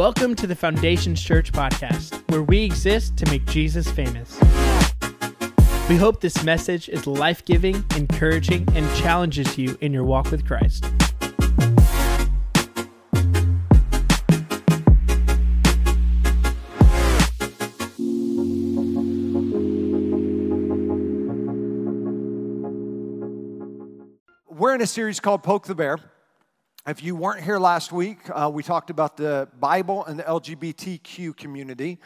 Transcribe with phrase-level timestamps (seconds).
[0.00, 4.34] Welcome to the Foundations Church podcast, where we exist to make Jesus famous.
[5.90, 10.46] We hope this message is life giving, encouraging, and challenges you in your walk with
[10.46, 10.86] Christ.
[24.48, 25.98] We're in a series called Poke the Bear.
[26.90, 31.36] If you weren't here last week, uh, we talked about the Bible and the LGBTQ
[31.36, 31.98] community.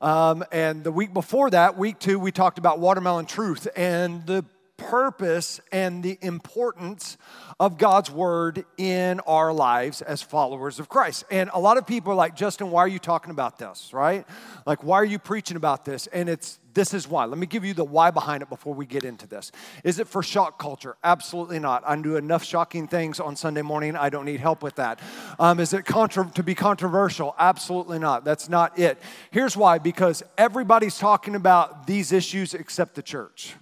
[0.00, 4.44] Um, and the week before that, week two, we talked about watermelon truth and the
[4.76, 7.18] purpose and the importance
[7.58, 11.24] of God's word in our lives as followers of Christ.
[11.32, 14.24] And a lot of people are like, Justin, why are you talking about this, right?
[14.66, 16.06] Like, why are you preaching about this?
[16.06, 17.24] And it's this is why.
[17.24, 19.50] Let me give you the why behind it before we get into this.
[19.82, 20.96] Is it for shock culture?
[21.02, 21.82] Absolutely not.
[21.84, 23.96] I do enough shocking things on Sunday morning.
[23.96, 25.00] I don't need help with that.
[25.40, 27.34] Um, is it contra- to be controversial?
[27.36, 28.24] Absolutely not.
[28.24, 28.96] That's not it.
[29.32, 33.56] Here's why because everybody's talking about these issues except the church.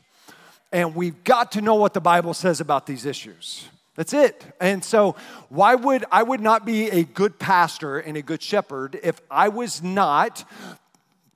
[0.70, 3.66] And we've got to know what the Bible says about these issues.
[3.94, 4.44] That's it.
[4.60, 5.16] And so,
[5.48, 9.48] why would I would not be a good pastor and a good shepherd if I
[9.48, 10.44] was not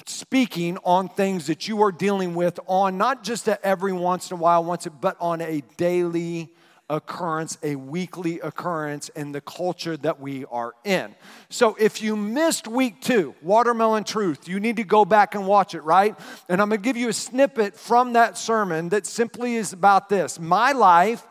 [0.06, 4.37] speaking on things that you are dealing with on not just a every once in
[4.37, 6.53] a while, once, but on a daily
[6.91, 11.15] occurrence, a weekly occurrence in the culture that we are in.
[11.48, 15.75] So if you missed week two, Watermelon Truth, you need to go back and watch
[15.75, 16.19] it, right?
[16.48, 20.39] And I'm gonna give you a snippet from that sermon that simply is about this
[20.39, 21.27] My life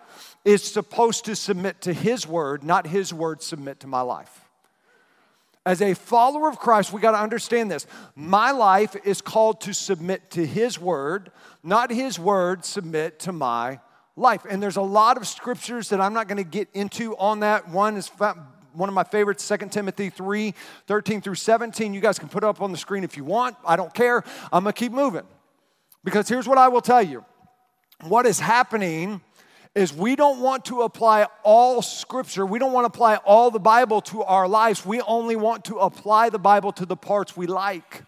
[0.45, 4.48] is supposed to submit to His word, not His word submit to my life.
[5.69, 7.85] As a follower of Christ, we got to understand this.
[8.15, 11.31] My life is called to submit to His word,
[11.61, 13.79] not His word submit to my
[14.15, 14.47] life.
[14.49, 17.69] And there's a lot of scriptures that I'm not going to get into on that.
[17.69, 18.07] One is
[18.73, 20.55] one of my favorites, 2 Timothy 3
[20.87, 21.93] 13 through 17.
[21.93, 23.55] You guys can put it up on the screen if you want.
[23.63, 24.23] I don't care.
[24.51, 25.27] I'm going to keep moving.
[26.03, 27.23] Because here's what I will tell you
[28.07, 29.21] what is happening
[29.79, 32.45] is we don't want to apply all scripture.
[32.45, 34.85] We don't want to apply all the Bible to our lives.
[34.85, 38.03] We only want to apply the Bible to the parts we like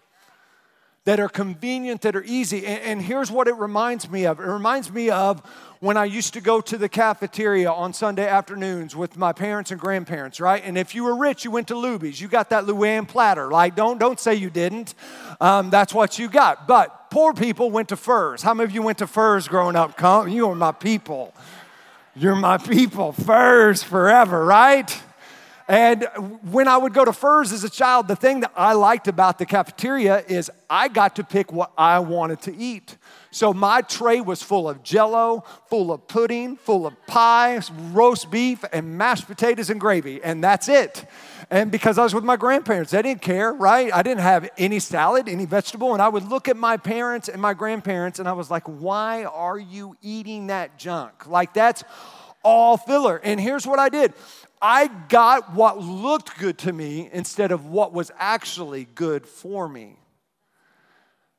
[1.04, 2.66] that are convenient, that are easy.
[2.66, 5.40] And, and, here's what it reminds me of it reminds me of
[5.80, 9.80] when I used to go to the cafeteria on Sunday afternoons with my parents and
[9.80, 10.62] grandparents, right?
[10.64, 12.20] And if you were rich, you went to Luby's.
[12.20, 13.50] You got that Luann platter.
[13.50, 14.94] Like, don't, don't say you didn't.
[15.40, 16.68] Um, that's what you got.
[16.68, 18.42] But poor people went to Furr's.
[18.42, 19.96] How many of you went to Furr's growing up?
[19.96, 21.34] Come, you are my people.
[22.14, 25.00] You're my people, first forever, right?
[25.68, 26.08] And
[26.50, 29.38] when I would go to Furr's as a child, the thing that I liked about
[29.38, 32.96] the cafeteria is I got to pick what I wanted to eat.
[33.30, 37.60] So my tray was full of jello, full of pudding, full of pie,
[37.92, 41.06] roast beef, and mashed potatoes and gravy, and that's it.
[41.50, 43.92] And because I was with my grandparents, they didn't care, right?
[43.92, 47.40] I didn't have any salad, any vegetable, and I would look at my parents and
[47.40, 51.26] my grandparents, and I was like, why are you eating that junk?
[51.26, 51.84] Like, that's
[52.42, 53.20] all filler.
[53.22, 54.12] And here's what I did
[54.62, 59.96] I got what looked good to me instead of what was actually good for me.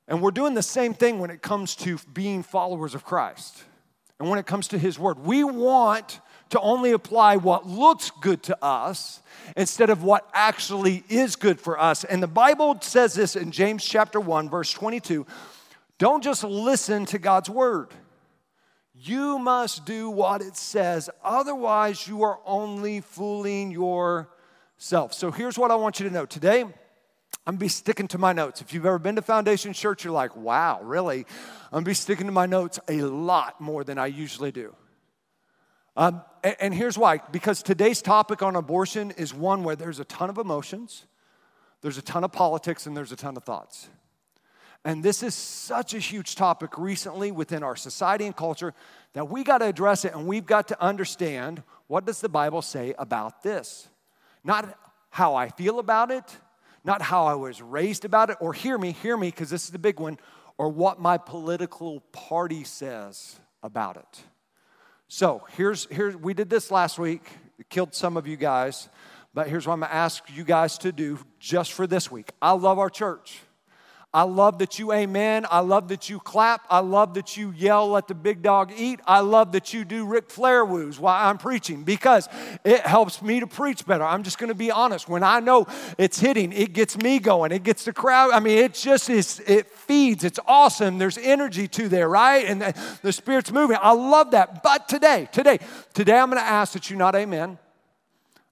[0.09, 3.63] And we're doing the same thing when it comes to being followers of Christ
[4.19, 5.19] and when it comes to His Word.
[5.19, 6.19] We want
[6.49, 9.21] to only apply what looks good to us
[9.55, 12.03] instead of what actually is good for us.
[12.03, 15.25] And the Bible says this in James chapter 1, verse 22
[15.99, 17.89] don't just listen to God's Word.
[19.05, 25.13] You must do what it says, otherwise, you are only fooling yourself.
[25.13, 26.61] So here's what I want you to know today.
[26.61, 26.71] I'm
[27.45, 28.61] gonna be sticking to my notes.
[28.61, 31.25] If you've ever been to Foundation Church, you're like, wow, really?
[31.65, 34.73] I'm gonna be sticking to my notes a lot more than I usually do.
[35.97, 40.05] Um, and, and here's why because today's topic on abortion is one where there's a
[40.05, 41.07] ton of emotions,
[41.81, 43.89] there's a ton of politics, and there's a ton of thoughts.
[44.85, 48.73] And this is such a huge topic recently within our society and culture
[49.13, 52.61] that we got to address it and we've got to understand what does the Bible
[52.61, 53.87] say about this?
[54.43, 54.77] Not
[55.09, 56.23] how I feel about it,
[56.83, 59.69] not how I was raised about it, or hear me, hear me, because this is
[59.69, 60.17] the big one,
[60.57, 64.23] or what my political party says about it.
[65.07, 67.21] So here's, here's we did this last week,
[67.59, 68.89] it killed some of you guys,
[69.33, 72.31] but here's what I'm gonna ask you guys to do just for this week.
[72.41, 73.39] I love our church.
[74.15, 75.47] I love that you amen.
[75.49, 76.67] I love that you clap.
[76.69, 78.99] I love that you yell, let the big dog eat.
[79.07, 82.29] I love that you do Ric Flair woos while I'm preaching because
[82.63, 84.03] it helps me to preach better.
[84.03, 85.09] I'm just going to be honest.
[85.09, 85.65] When I know
[85.97, 87.51] it's hitting, it gets me going.
[87.51, 88.31] It gets the crowd.
[88.33, 90.23] I mean, it just is, it feeds.
[90.23, 90.99] It's awesome.
[90.99, 92.45] There's energy to there, right?
[92.45, 93.77] And the, the Spirit's moving.
[93.81, 94.61] I love that.
[94.61, 95.57] But today, today,
[95.95, 97.57] today I'm going to ask that you not amen.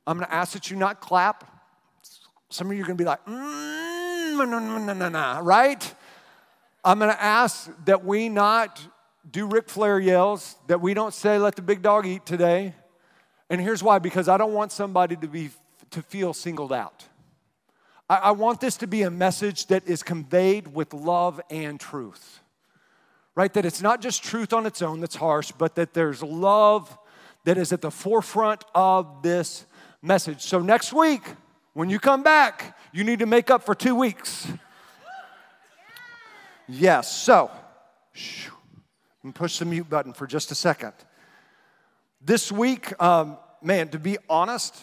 [0.07, 1.45] I'm going to ask that you not clap
[2.49, 4.00] Some of you are going to be like, mm,
[5.44, 5.95] right?
[6.83, 8.81] I'm going to ask that we not
[9.30, 12.74] do Ric Flair yells, that we don't say, let the big dog eat today.
[13.50, 15.51] And here's why because I don't want somebody to, be,
[15.92, 17.06] to feel singled out.
[18.10, 22.39] I, I want this to be a message that is conveyed with love and truth,
[23.36, 23.54] right?
[23.54, 26.98] That it's not just truth on its own that's harsh, but that there's love
[27.44, 29.66] that is at the forefront of this
[30.01, 30.42] message.
[30.42, 31.22] So next week,
[31.73, 34.47] when you come back, you need to make up for two weeks.
[36.68, 37.51] Yes, so,
[39.23, 40.94] and push the mute button for just a second.
[42.21, 44.75] This week, um, man, to be honest,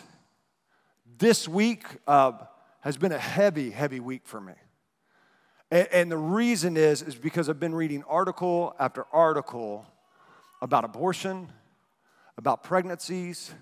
[1.18, 2.32] this week uh,
[2.80, 4.54] has been a heavy, heavy week for me.
[5.70, 9.86] And, and the reason is, is because I've been reading article after article
[10.60, 11.50] about abortion,
[12.36, 13.52] about pregnancies,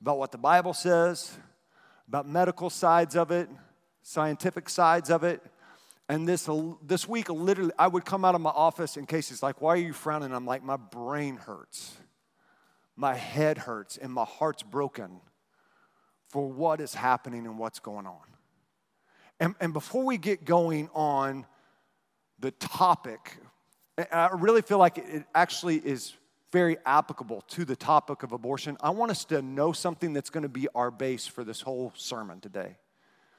[0.00, 1.36] about what the Bible says,
[2.12, 3.48] about medical sides of it,
[4.02, 5.40] scientific sides of it.
[6.10, 6.46] And this,
[6.82, 9.78] this week, literally, I would come out of my office and Casey's like, Why are
[9.78, 10.30] you frowning?
[10.34, 11.96] I'm like, My brain hurts.
[12.96, 15.22] My head hurts and my heart's broken
[16.28, 18.20] for what is happening and what's going on.
[19.40, 21.46] And, and before we get going on
[22.38, 23.38] the topic,
[24.12, 26.12] I really feel like it actually is
[26.52, 28.76] very applicable to the topic of abortion.
[28.80, 31.92] I want us to know something that's going to be our base for this whole
[31.96, 32.76] sermon today.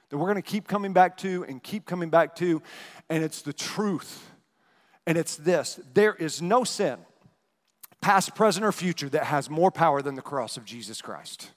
[0.09, 2.61] That we're going to keep coming back to and keep coming back to,
[3.09, 4.29] and it's the truth.
[5.05, 6.97] And it's this there is no sin,
[8.01, 11.51] past, present, or future, that has more power than the cross of Jesus Christ.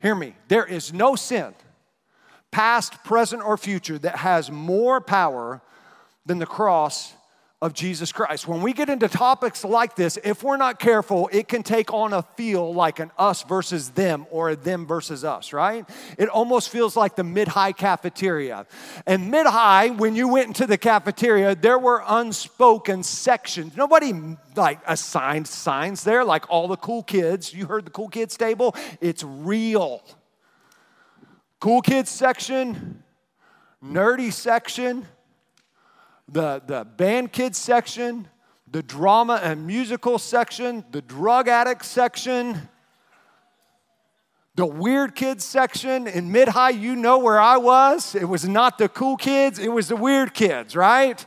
[0.00, 0.34] Hear me.
[0.48, 1.54] There is no sin,
[2.50, 5.60] past, present, or future, that has more power
[6.26, 7.12] than the cross
[7.62, 8.48] of Jesus Christ.
[8.48, 12.14] When we get into topics like this, if we're not careful, it can take on
[12.14, 15.86] a feel like an us versus them or a them versus us, right?
[16.16, 18.66] It almost feels like the mid high cafeteria.
[19.06, 23.76] And mid high, when you went into the cafeteria, there were unspoken sections.
[23.76, 24.14] Nobody
[24.56, 27.52] like assigned signs there, like all the cool kids.
[27.52, 28.74] You heard the cool kids table?
[29.02, 30.02] It's real.
[31.60, 33.04] Cool kids section,
[33.84, 35.06] nerdy section
[36.32, 38.28] the, the band kids section,
[38.70, 42.68] the drama and musical section, the drug addict section,
[44.54, 46.06] the weird kids section.
[46.06, 48.14] In mid high, you know where I was.
[48.14, 51.24] It was not the cool kids, it was the weird kids, right?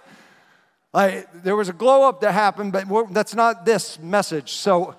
[0.93, 4.51] Like, there was a glow up that happened, but that's not this message.
[4.51, 4.95] So,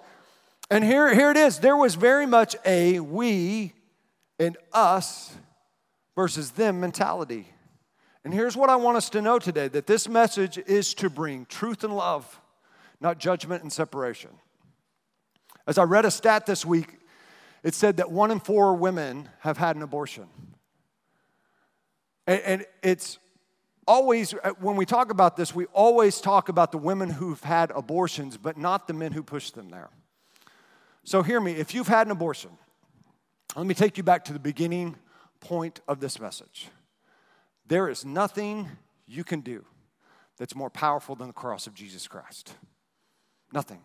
[0.69, 1.61] and here, here it is.
[1.61, 3.75] There was very much a we
[4.41, 5.37] and us
[6.17, 7.54] versus them mentality.
[8.25, 11.47] And here's what I want us to know today that this message is to bring
[11.47, 12.41] truth and love,
[13.01, 14.31] not judgment and separation.
[15.67, 16.99] As I read a stat this week,
[17.63, 20.27] it said that one in four women have had an abortion.
[22.27, 23.19] And, it's
[23.87, 27.71] always, uh, when we talk about this, we always talk about the women who've had
[27.73, 29.91] abortions, but not the men who pushed them there.
[31.05, 32.51] So hear me if you've had an abortion,
[33.57, 34.97] let me take you back to the beginning
[35.41, 36.69] point of this message.
[37.67, 38.69] There is nothing
[39.07, 39.65] you can do
[40.39, 42.55] that's more powerful than the cross of Jesus Christ.
[43.53, 43.81] Nothing.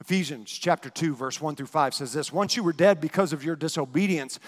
[0.00, 3.44] Ephesians chapter 2, verse 1 through 5 says this Once you were dead because of
[3.44, 4.38] your disobedience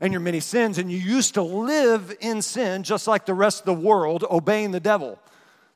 [0.00, 3.60] and your many sins, and you used to live in sin just like the rest
[3.60, 5.18] of the world, obeying the devil,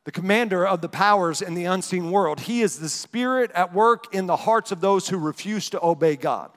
[0.04, 2.40] the commander of the powers in the unseen world.
[2.40, 6.16] He is the spirit at work in the hearts of those who refuse to obey
[6.16, 6.50] God.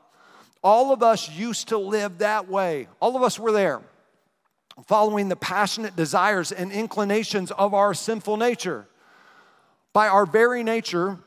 [0.64, 3.82] All of us used to live that way, all of us were there
[4.86, 8.88] following the passionate desires and inclinations of our sinful nature.
[9.94, 11.20] By our very nature,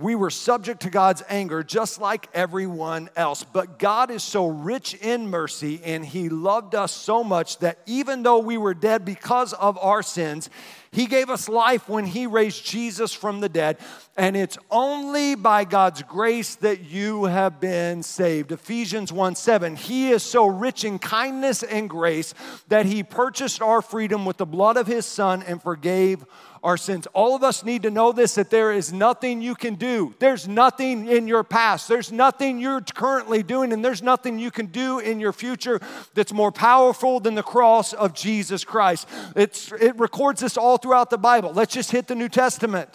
[0.00, 3.44] we were subject to God's anger just like everyone else.
[3.44, 8.22] But God is so rich in mercy and He loved us so much that even
[8.22, 10.48] though we were dead because of our sins,
[10.92, 13.78] He gave us life when He raised Jesus from the dead.
[14.16, 18.52] And it's only by God's grace that you have been saved.
[18.52, 19.76] Ephesians 1 7.
[19.76, 22.34] He is so rich in kindness and grace
[22.68, 26.24] that He purchased our freedom with the blood of His Son and forgave
[26.62, 27.08] our sins.
[27.12, 30.14] All of us need to know this that there is nothing you can do.
[30.18, 31.88] There's nothing in your past.
[31.88, 35.80] There's nothing you're currently doing, and there's nothing you can do in your future
[36.14, 39.08] that's more powerful than the cross of Jesus Christ.
[39.34, 41.52] It's, it records this all throughout the Bible.
[41.52, 42.88] Let's just hit the New Testament.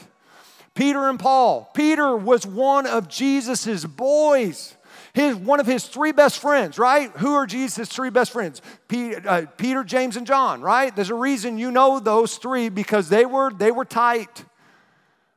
[0.74, 1.70] Peter and Paul.
[1.74, 4.77] Peter was one of Jesus's boys
[5.18, 7.10] his, one of his three best friends, right?
[7.18, 8.62] Who are Jesus' three best friends?
[8.88, 10.96] Peter, uh, Peter, James, and John, right?
[10.96, 14.46] There's a reason you know those three because they were, they were tight.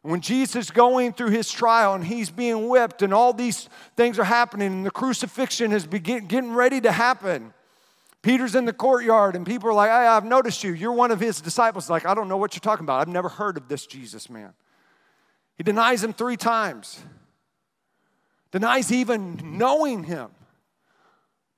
[0.02, 4.18] When Jesus is going through his trial and he's being whipped and all these things
[4.18, 7.54] are happening and the crucifixion is begin, getting ready to happen,
[8.20, 10.74] Peter's in the courtyard, and people are like, hey, I've noticed you.
[10.74, 11.88] You're one of his disciples.
[11.88, 13.00] Like, I don't know what you're talking about.
[13.00, 14.52] I've never heard of this Jesus man.
[15.56, 17.00] He denies him three times,
[18.50, 20.30] denies even knowing him.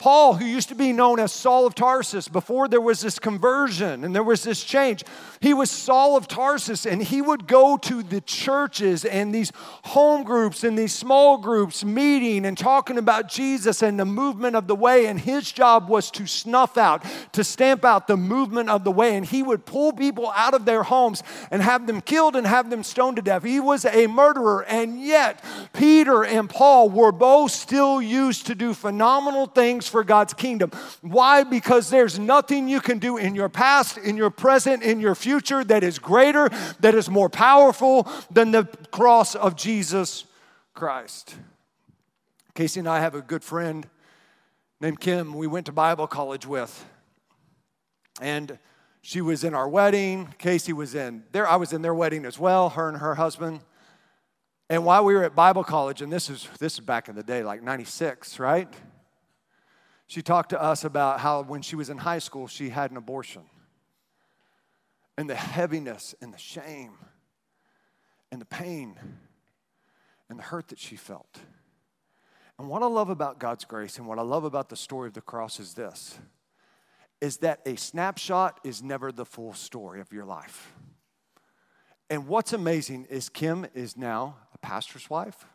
[0.03, 4.03] Paul, who used to be known as Saul of Tarsus before there was this conversion
[4.03, 5.05] and there was this change,
[5.39, 9.53] he was Saul of Tarsus and he would go to the churches and these
[9.85, 14.67] home groups and these small groups meeting and talking about Jesus and the movement of
[14.67, 15.07] the way.
[15.07, 19.17] And his job was to snuff out, to stamp out the movement of the way.
[19.17, 22.71] And he would pull people out of their homes and have them killed and have
[22.71, 23.45] them stoned to death.
[23.45, 24.65] He was a murderer.
[24.65, 30.35] And yet, Peter and Paul were both still used to do phenomenal things for God's
[30.35, 30.73] kingdom.
[31.01, 31.45] Why?
[31.45, 35.63] Because there's nothing you can do in your past, in your present, in your future
[35.63, 36.49] that is greater,
[36.81, 40.25] that is more powerful than the cross of Jesus
[40.75, 41.37] Christ.
[42.55, 43.89] Casey and I have a good friend
[44.81, 46.85] named Kim, we went to Bible college with.
[48.21, 48.59] And
[49.01, 50.35] she was in our wedding.
[50.39, 51.47] Casey was in there.
[51.47, 53.61] I was in their wedding as well, her and her husband.
[54.69, 57.23] And while we were at Bible college, and this is this is back in the
[57.23, 58.69] day, like 96, right?
[60.13, 62.99] She talked to us about how when she was in high school, she had an
[62.99, 63.45] abortion.
[65.17, 66.99] And the heaviness and the shame
[68.31, 68.99] and the pain
[70.29, 71.39] and the hurt that she felt.
[72.59, 75.15] And what I love about God's grace and what I love about the story of
[75.15, 76.19] the cross is this
[77.23, 80.75] is that a snapshot is never the full story of your life.
[82.11, 85.47] And what's amazing is Kim is now a pastor's wife.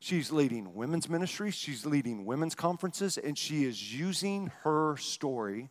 [0.00, 5.70] She's leading women's ministries, she's leading women's conferences, and she is using her story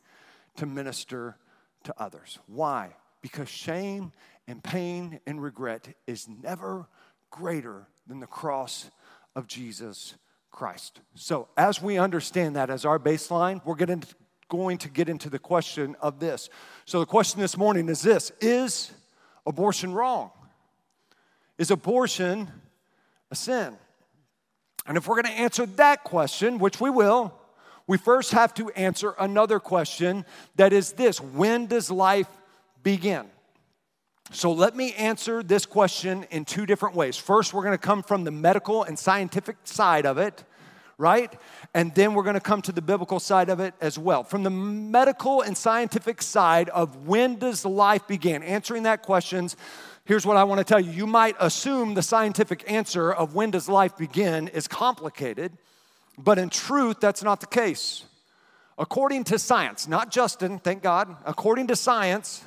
[0.58, 1.38] to minister
[1.84, 2.38] to others.
[2.48, 2.96] Why?
[3.22, 4.12] Because shame
[4.48, 6.88] and pain and regret is never
[7.30, 8.90] greater than the cross
[9.36, 10.16] of Jesus
[10.52, 11.00] Christ.
[11.16, 14.04] So, as we understand that as our baseline, we're getting,
[14.50, 16.50] going to get into the question of this.
[16.86, 18.92] So, the question this morning is this Is
[19.46, 20.32] abortion wrong?
[21.58, 22.52] Is abortion
[23.32, 23.78] a sin?
[24.88, 27.34] And if we're going to answer that question, which we will,
[27.88, 30.26] we first have to answer another question
[30.56, 32.28] that is this When does life
[32.84, 33.26] begin?
[34.32, 37.16] So let me answer this question in two different ways.
[37.16, 40.44] First, we're going to come from the medical and scientific side of it,
[40.98, 41.34] right?
[41.74, 44.26] And then we're going to come to the biblical side of it as well.
[44.26, 48.44] From the medical and scientific side of when does life begin?
[48.44, 49.56] Answering that questions
[50.08, 50.90] Here's what I want to tell you.
[50.90, 55.52] You might assume the scientific answer of when does life begin is complicated,
[56.18, 58.06] but in truth, that's not the case.
[58.78, 62.46] According to science, not Justin, thank God, according to science,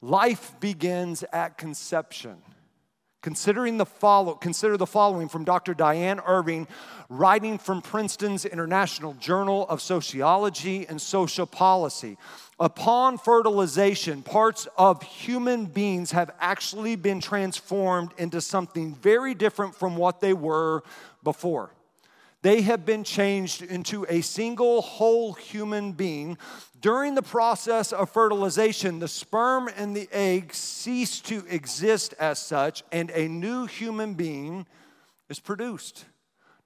[0.00, 2.36] life begins at conception.
[3.24, 5.72] Considering the follow, consider the following from Dr.
[5.72, 6.68] Diane Irving,
[7.08, 12.18] writing from Princeton's International Journal of Sociology and Social Policy.
[12.60, 19.96] Upon fertilization, parts of human beings have actually been transformed into something very different from
[19.96, 20.82] what they were
[21.22, 21.70] before.
[22.44, 26.36] They have been changed into a single whole human being.
[26.78, 32.82] During the process of fertilization, the sperm and the egg cease to exist as such,
[32.92, 34.66] and a new human being
[35.30, 36.04] is produced.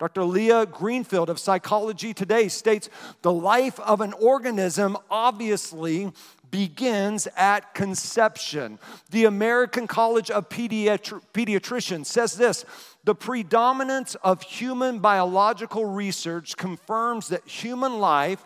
[0.00, 0.24] Dr.
[0.24, 2.90] Liah Greenfeld of Psychology Today states
[3.22, 6.12] the life of an organism obviously
[6.50, 8.78] begins at conception.
[9.10, 12.64] The American College of Pediatri- Pediatricians says this
[13.04, 18.44] the predominance of human biological research confirms that human life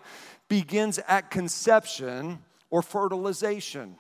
[0.49, 2.39] begins at conception
[2.71, 3.97] or fertilization.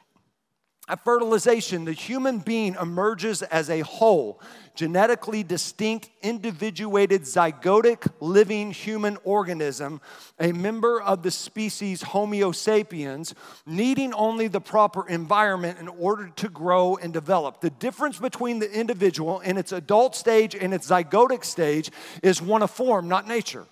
[0.92, 4.42] At fertilization, the human being emerges as a whole,
[4.74, 10.02] genetically distinct, individuated, zygotic, living human organism,
[10.38, 13.34] a member of the species Homo sapiens,
[13.64, 17.62] needing only the proper environment in order to grow and develop.
[17.62, 21.90] The difference between the individual in its adult stage and its zygotic stage
[22.22, 23.64] is one of form, not nature.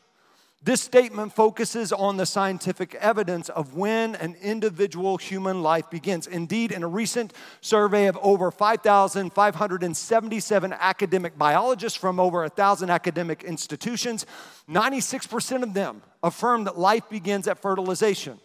[0.62, 6.26] This statement focuses on the scientific evidence of when an individual human life begins.
[6.26, 14.26] Indeed, in a recent survey of over 5,577 academic biologists from over 1,000 academic institutions,
[14.68, 18.38] 96% of them affirm that life begins at fertilization.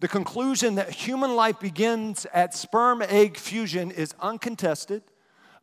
[0.00, 5.04] The conclusion that human life begins at sperm egg fusion is uncontested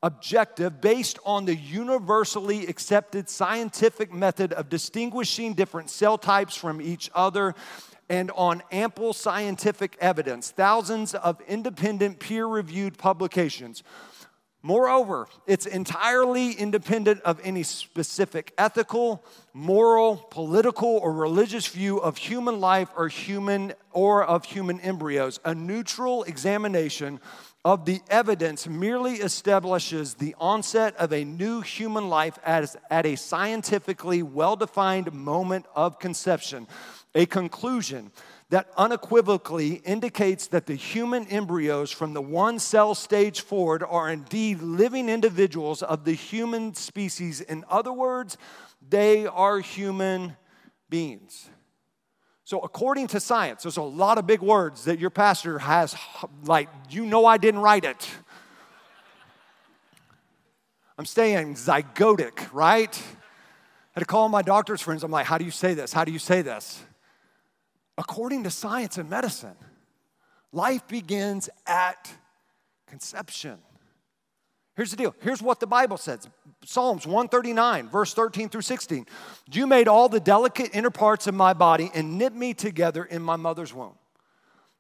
[0.04, 7.10] objective based on the universally accepted scientific method of distinguishing different cell types from each
[7.14, 7.54] other
[8.10, 13.84] and on ample scientific evidence, thousands of independent peer reviewed publications.
[14.64, 22.60] Moreover, it's entirely independent of any specific ethical, moral, political, or religious view of human
[22.60, 25.40] life or human or of human embryos.
[25.46, 27.20] A neutral examination
[27.64, 33.16] of the evidence merely establishes the onset of a new human life as, at a
[33.16, 36.68] scientifically well defined moment of conception,
[37.14, 38.12] a conclusion
[38.50, 44.62] that unequivocally indicates that the human embryos from the one cell stage forward are indeed
[44.62, 47.42] living individuals of the human species.
[47.42, 48.38] In other words,
[48.90, 50.36] they are human
[50.90, 51.50] beings.
[52.52, 55.96] So, according to science, there's a lot of big words that your pastor has,
[56.44, 58.10] like, you know, I didn't write it.
[60.98, 62.94] I'm staying zygotic, right?
[62.94, 65.02] I had to call my doctor's friends.
[65.06, 65.94] I'm like, how do you say this?
[65.94, 66.84] How do you say this?
[67.98, 69.56] according to science and medicine,
[70.52, 72.12] life begins at
[72.86, 73.60] conception.
[74.82, 75.16] Here's the deal.
[75.22, 76.28] Here's what the Bible says
[76.66, 79.06] Psalms 139, verse 13 through 16.
[79.52, 83.22] You made all the delicate inner parts of my body and knit me together in
[83.22, 83.94] my mother's womb.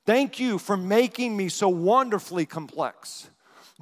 [0.07, 3.29] Thank you for making me so wonderfully complex.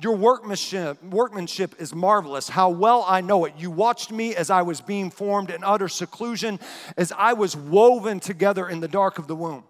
[0.02, 2.50] Your workmanship, workmanship is marvelous.
[2.50, 3.54] How well I know it.
[3.58, 6.60] You watched me as I was being formed in utter seclusion,
[6.98, 9.64] as I was woven together in the dark of the womb.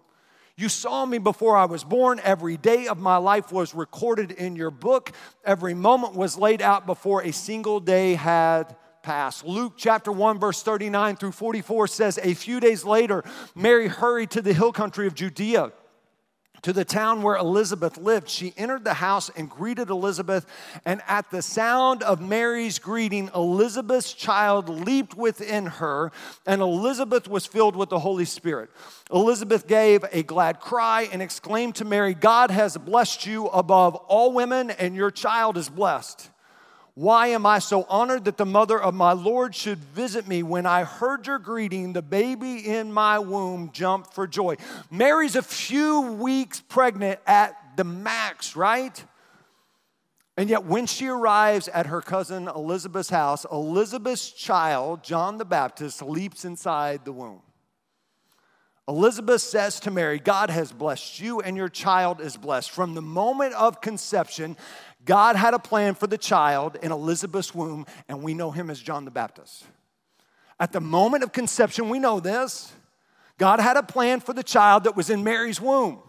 [0.60, 2.20] You saw me before I was born.
[2.22, 5.10] Every day of my life was recorded in your book.
[5.42, 9.46] Every moment was laid out before a single day had passed.
[9.46, 13.24] Luke chapter 1, verse 39 through 44 says, A few days later,
[13.54, 15.72] Mary hurried to the hill country of Judea
[16.62, 18.28] to the town where Elizabeth lived.
[18.28, 20.46] She entered the house and greeted Elizabeth.
[20.84, 26.12] And at the sound of Mary's greeting, Elizabeth's child leaped within her,
[26.46, 28.70] and Elizabeth was filled with the Holy Spirit.
[29.12, 34.32] Elizabeth gave a glad cry and exclaimed to Mary, God has blessed you above all
[34.32, 36.30] women, and your child is blessed.
[36.94, 40.42] Why am I so honored that the mother of my Lord should visit me?
[40.42, 44.56] When I heard your greeting, the baby in my womb jumped for joy.
[44.90, 49.04] Mary's a few weeks pregnant at the max, right?
[50.36, 56.02] And yet, when she arrives at her cousin Elizabeth's house, Elizabeth's child, John the Baptist,
[56.02, 57.42] leaps inside the womb.
[58.90, 62.72] Elizabeth says to Mary, God has blessed you and your child is blessed.
[62.72, 64.56] From the moment of conception,
[65.04, 68.80] God had a plan for the child in Elizabeth's womb, and we know him as
[68.80, 69.64] John the Baptist.
[70.58, 72.72] At the moment of conception, we know this.
[73.38, 76.00] God had a plan for the child that was in Mary's womb,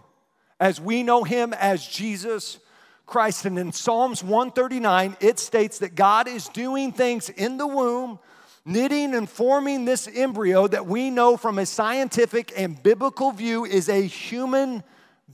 [0.59, 2.59] as we know him as Jesus
[3.05, 3.45] Christ.
[3.45, 8.19] And in Psalms 139, it states that God is doing things in the womb,
[8.65, 13.87] knitting and forming this embryo that we know from a scientific and biblical view is
[13.87, 14.83] a human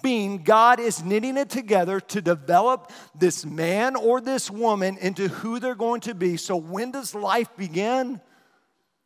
[0.02, 5.60] being, God is knitting it together to develop this man or this woman into who
[5.60, 6.38] they're going to be.
[6.38, 8.22] So, when does life begin?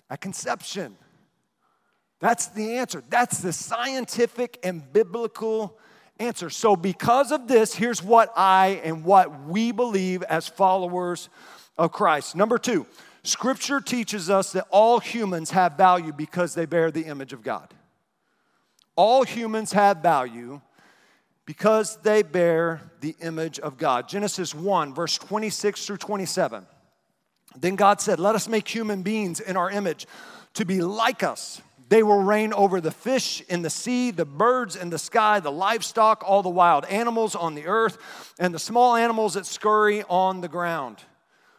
[0.09, 0.97] At conception.
[2.19, 3.03] That's the answer.
[3.09, 5.77] That's the scientific and biblical
[6.19, 6.49] answer.
[6.49, 11.29] So, because of this, here's what I and what we believe as followers
[11.77, 12.35] of Christ.
[12.35, 12.85] Number two,
[13.23, 17.73] Scripture teaches us that all humans have value because they bear the image of God.
[18.95, 20.61] All humans have value
[21.45, 24.07] because they bear the image of God.
[24.07, 26.65] Genesis 1, verse 26 through 27.
[27.57, 30.07] Then God said, Let us make human beings in our image
[30.53, 31.61] to be like us.
[31.89, 35.51] They will reign over the fish in the sea, the birds in the sky, the
[35.51, 37.97] livestock, all the wild animals on the earth,
[38.39, 40.99] and the small animals that scurry on the ground.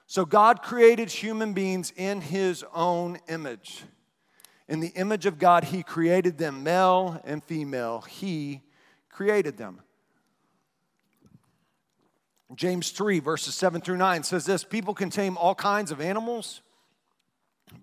[0.07, 3.85] So God created human beings in his own image.
[4.69, 8.01] In the image of God, he created them, male and female.
[8.03, 8.63] He
[9.13, 9.81] created them.
[12.57, 16.61] James 3, verses 7 through 9 says this People can tame all kinds of animals,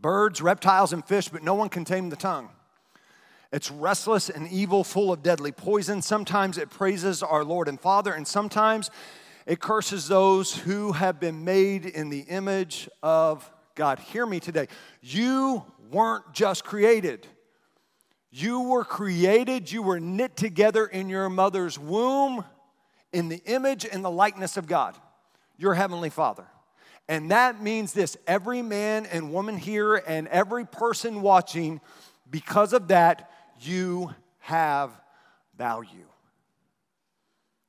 [0.02, 2.50] birds, reptiles, and fish, but no one can tame the tongue.
[3.52, 6.04] It's restless and evil, full of deadly poison.
[6.04, 8.92] Sometimes it praises our Lord and Father, and sometimes
[9.48, 13.98] it curses those who have been made in the image of God.
[13.98, 14.68] Hear me today.
[15.02, 17.26] You weren't just created
[18.32, 22.44] you were created, you were knit together in your mother's womb
[23.12, 24.96] in the image and the likeness of God,
[25.58, 26.46] your heavenly Father.
[27.08, 31.82] And that means this every man and woman here and every person watching,
[32.30, 34.92] because of that, you have
[35.58, 36.06] value.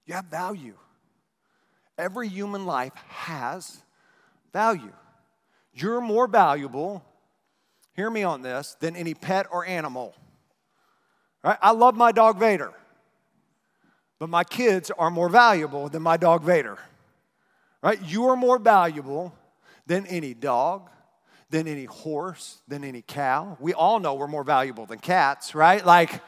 [0.05, 0.75] You have value.
[1.97, 3.83] Every human life has
[4.53, 4.93] value.
[5.73, 7.03] You're more valuable,
[7.95, 10.15] hear me on this, than any pet or animal.
[11.43, 11.59] Right?
[11.63, 12.73] I love my dog Vader,
[14.19, 16.79] but my kids are more valuable than my dog Vader.
[17.83, 18.01] right?
[18.03, 19.35] You are more valuable
[19.87, 20.91] than any dog,
[21.49, 23.57] than any horse, than any cow.
[23.59, 25.85] We all know we're more valuable than cats, right?
[25.85, 26.21] Like,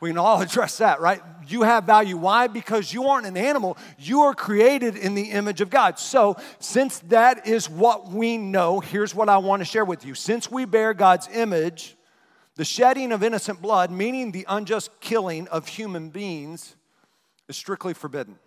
[0.00, 1.20] we can all address that, right?
[1.46, 2.16] You have value.
[2.16, 2.46] Why?
[2.46, 3.76] Because you aren't an animal.
[3.98, 5.98] You are created in the image of God.
[5.98, 10.14] So, since that is what we know, here's what I want to share with you.
[10.14, 11.96] Since we bear God's image,
[12.56, 16.76] the shedding of innocent blood, meaning the unjust killing of human beings,
[17.48, 18.38] is strictly forbidden.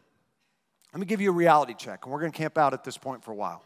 [0.94, 2.98] Let me give you a reality check, and we're going to camp out at this
[2.98, 3.64] point for a while.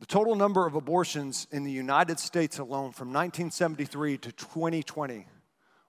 [0.00, 5.26] The total number of abortions in the United States alone from 1973 to 2020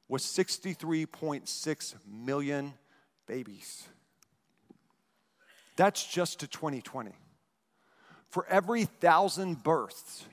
[0.10, 2.74] was 63.6 million
[3.26, 3.88] babies.
[5.78, 7.12] That's just to 2020.
[8.30, 10.26] For every thousand births,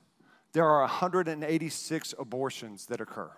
[0.53, 3.31] there are 186 abortions that occur.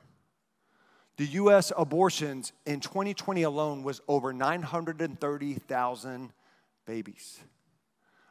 [1.16, 6.32] The US abortions in 2020 alone was over 930,000
[6.86, 7.40] babies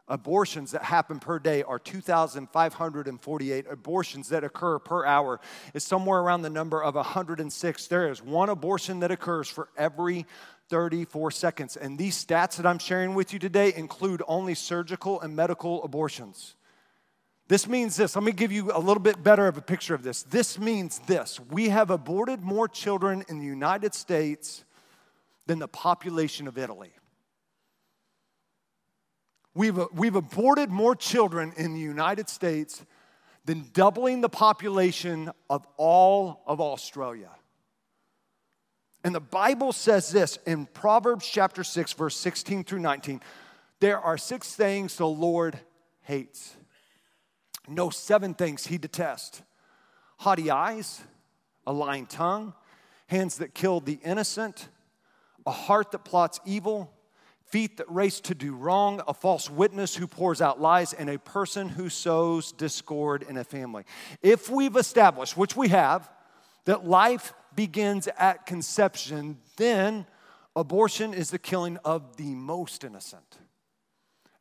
[0.10, 5.40] abortions that happen per day are 2,548 abortions that occur per hour
[5.74, 7.88] is somewhere around the number of 106.
[7.88, 10.26] There is one abortion that occurs for every
[10.70, 11.78] 34 seconds.
[11.78, 16.56] And these stats that I'm sharing with you today include only surgical and medical abortions.
[17.50, 18.16] This means this.
[18.16, 20.22] Let me give you a little bit better of a picture of this.
[20.22, 21.40] This means this.
[21.50, 24.64] We have aborted more children in the United States
[25.48, 26.92] than the population of Italy.
[29.56, 32.86] We've, uh, we've aborted more children in the United States
[33.46, 37.32] than doubling the population of all of Australia.
[39.04, 43.22] And the Bible says this in Proverbs chapter 6, verse 16 through 19
[43.80, 45.58] there are six things the Lord
[46.02, 46.58] hates.
[47.70, 49.42] No, seven things he detests
[50.18, 51.02] haughty eyes,
[51.66, 52.54] a lying tongue,
[53.08, 54.68] hands that kill the innocent,
[55.46, 56.92] a heart that plots evil
[57.50, 61.18] feet that race to do wrong, a false witness who pours out lies, and a
[61.18, 63.84] person who sows discord in a family.
[64.22, 66.10] If we've established, which we have,
[66.66, 70.06] that life begins at conception, then
[70.56, 73.40] abortion is the killing of the most innocent.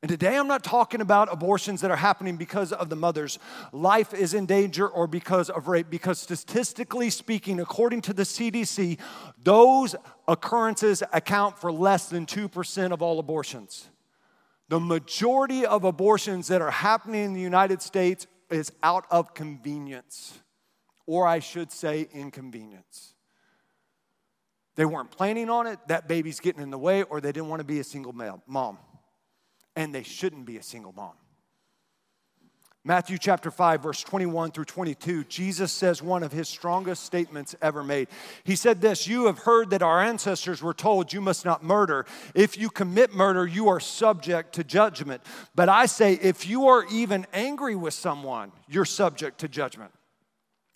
[0.01, 3.41] And today I'm not talking about abortions that are happening because of the mother's
[3.73, 8.99] life is in danger or because of rape, because statistically speaking, according to the CDC,
[9.43, 9.97] those
[10.29, 13.89] occurrences account for less than 2% of all abortions.
[14.69, 20.39] The majority of abortions that are happening in the United States is out of convenience,
[21.07, 23.15] or I should say, inconvenience.
[24.77, 27.59] They weren't planning on it, that baby's getting in the way, or they didn't want
[27.61, 28.79] to be a single male, mom
[29.79, 31.13] and they shouldn't be a single mom.
[32.85, 37.85] Matthew chapter 5, verse 21 through 22, Jesus says one of his strongest statements ever
[37.85, 38.09] made.
[38.43, 42.07] He said this You have heard that our ancestors were told, You must not murder.
[42.35, 45.23] If you commit murder, you are subject to judgment.
[45.55, 49.93] But I say, if you are even angry with someone, you're subject to judgment.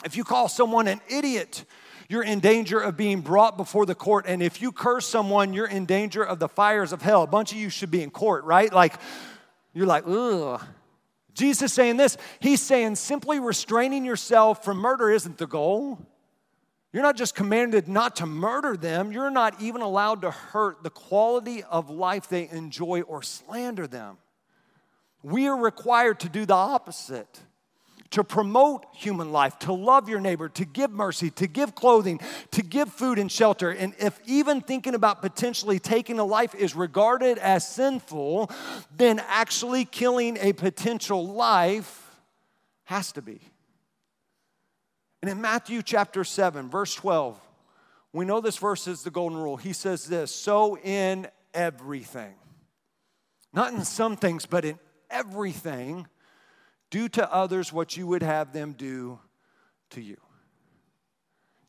[0.05, 1.65] If you call someone an idiot,
[2.09, 4.25] you're in danger of being brought before the court.
[4.29, 7.23] And if you curse someone, you're in danger of the fires of hell.
[7.23, 8.73] A bunch of you should be in court, right?
[8.73, 8.95] Like,
[9.73, 10.63] you're like, ugh.
[11.35, 12.19] Jesus saying this.
[12.41, 15.99] He's saying simply restraining yourself from murder isn't the goal.
[16.93, 20.91] You're not just commanded not to murder them, you're not even allowed to hurt the
[20.91, 24.19] quality of life they enjoy or slander them.
[25.23, 27.41] We are required to do the opposite
[28.13, 32.21] to promote human life, to love your neighbor, to give mercy, to give clothing,
[32.53, 33.71] to give food and shelter.
[33.71, 38.51] And if even thinking about potentially taking a life is regarded as sinful,
[38.97, 42.11] then actually killing a potential life
[42.85, 43.41] has to be.
[45.23, 47.41] And in Matthew chapter 7, verse 12,
[48.13, 49.57] we know this verse is the golden rule.
[49.57, 52.35] He says this so in everything,
[53.55, 54.79] not in some things, but in
[55.11, 56.07] everything
[56.93, 59.19] do to others what you would have them do
[59.91, 60.19] to you.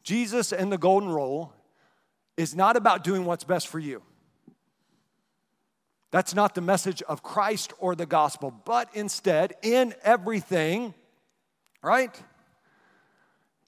[0.03, 1.53] Jesus and the golden rule
[2.35, 4.03] is not about doing what's best for you.
[6.11, 10.93] That's not the message of Christ or the gospel, but instead, in everything,
[11.81, 12.13] right?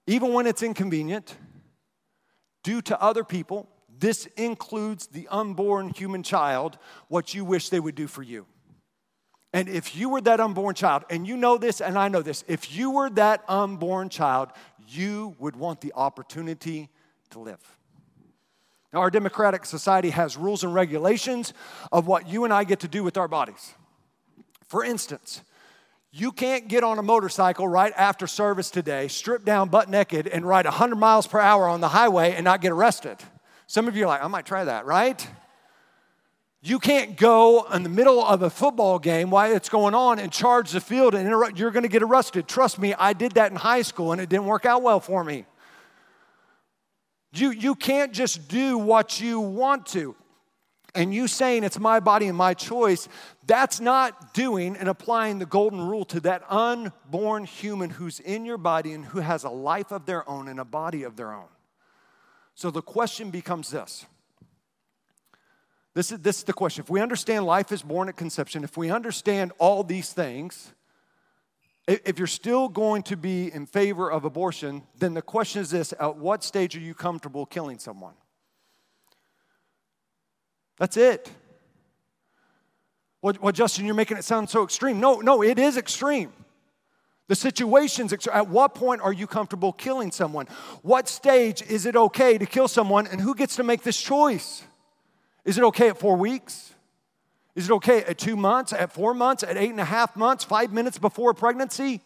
[0.08, 1.38] Even when it's inconvenient,
[2.64, 7.96] do to other people, this includes the unborn human child, what you wish they would
[7.96, 8.46] do for you.
[9.56, 12.44] And if you were that unborn child, and you know this and I know this,
[12.46, 14.50] if you were that unborn child,
[14.86, 16.90] you would want the opportunity
[17.30, 17.62] to live.
[18.92, 21.54] Now, our democratic society has rules and regulations
[21.90, 23.74] of what you and I get to do with our bodies.
[24.68, 25.42] For instance,
[26.12, 30.46] you can't get on a motorcycle right after service today, strip down butt naked, and
[30.46, 33.20] ride 100 miles per hour on the highway and not get arrested.
[33.68, 35.26] Some of you are like, I might try that, right?
[36.68, 40.32] You can't go in the middle of a football game while it's going on and
[40.32, 41.60] charge the field and interrupt.
[41.60, 42.48] You're going to get arrested.
[42.48, 45.24] Trust me, I did that in high school and it didn't work out well for
[45.24, 45.46] me.
[47.34, 50.16] You, you can't just do what you want to.
[50.96, 53.08] And you saying it's my body and my choice,
[53.46, 58.58] that's not doing and applying the golden rule to that unborn human who's in your
[58.58, 61.50] body and who has a life of their own and a body of their own.
[62.56, 64.08] So the question becomes this.
[65.96, 66.84] This is, this is the question.
[66.84, 70.74] If we understand life is born at conception, if we understand all these things,
[71.88, 75.94] if you're still going to be in favor of abortion, then the question is this
[75.98, 78.14] at what stage are you comfortable killing someone?
[80.78, 81.32] That's it.
[83.22, 85.00] Well, well, Justin, you're making it sound so extreme.
[85.00, 86.34] No, no, it is extreme.
[87.28, 90.48] The situation's at what point are you comfortable killing someone?
[90.82, 94.64] What stage is it okay to kill someone, and who gets to make this choice?
[95.46, 96.74] Is it okay at four weeks?
[97.56, 100.44] Is it okay at two months, at four months, at eight and a half months,
[100.44, 102.02] five minutes before pregnancy?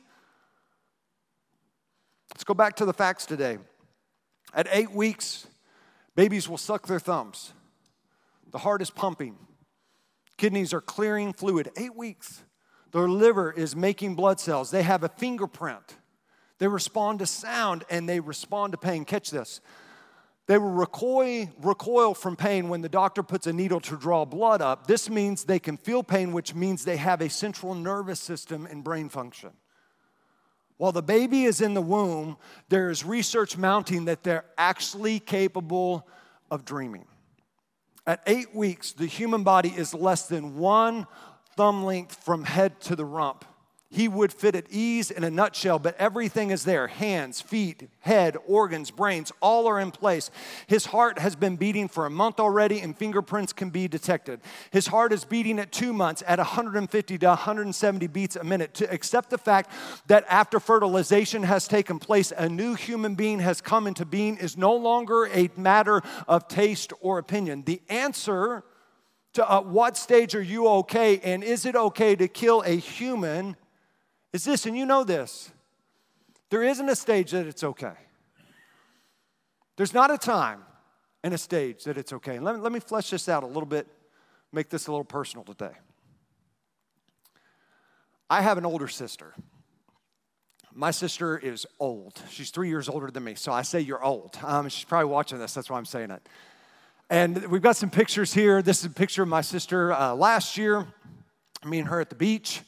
[2.33, 3.57] Let's go back to the facts today.
[4.53, 5.47] At eight weeks,
[6.15, 7.53] babies will suck their thumbs.
[8.51, 9.37] The heart is pumping.
[10.37, 11.71] Kidneys are clearing fluid.
[11.77, 12.43] Eight weeks.
[12.91, 14.71] Their liver is making blood cells.
[14.71, 15.97] They have a fingerprint.
[16.57, 19.05] They respond to sound and they respond to pain.
[19.05, 19.61] Catch this.
[20.49, 24.63] They will recoil, recoil from pain when the doctor puts a needle to draw blood
[24.63, 24.87] up.
[24.87, 28.83] This means they can feel pain, which means they have a central nervous system and
[28.83, 29.51] brain function.
[30.77, 32.35] While the baby is in the womb,
[32.67, 36.07] there is research mounting that they're actually capable
[36.49, 37.05] of dreaming.
[38.07, 41.05] At eight weeks, the human body is less than one
[41.57, 43.45] thumb length from head to the rump.
[43.91, 48.37] He would fit at ease in a nutshell, but everything is there hands, feet, head,
[48.45, 50.29] organs, brains, all are in place.
[50.67, 54.41] His heart has been beating for a month already, and fingerprints can be detected.
[54.69, 58.75] His heart is beating at two months at 150 to 170 beats a minute.
[58.75, 59.71] To accept the fact
[60.05, 64.55] that after fertilization has taken place, a new human being has come into being is
[64.55, 67.63] no longer a matter of taste or opinion.
[67.65, 68.63] The answer
[69.33, 73.55] to uh, what stage are you okay, and is it okay to kill a human?
[74.33, 75.51] Is this, and you know this
[76.49, 77.93] there isn't a stage that it's okay.
[79.77, 80.61] There's not a time
[81.23, 82.39] and a stage that it's okay.
[82.39, 83.87] Let me, let me flesh this out a little bit,
[84.51, 85.71] make this a little personal today.
[88.29, 89.33] I have an older sister.
[90.73, 92.21] My sister is old.
[92.29, 94.37] She's three years older than me, so I say you're old.
[94.43, 96.27] Um, she's probably watching this, that's why I'm saying it.
[97.09, 98.61] And we've got some pictures here.
[98.61, 100.85] This is a picture of my sister uh, last year,
[101.65, 102.61] me and her at the beach.